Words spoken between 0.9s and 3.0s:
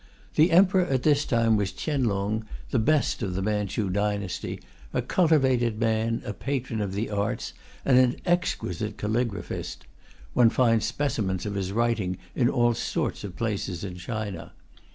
this time was Chien Lung, the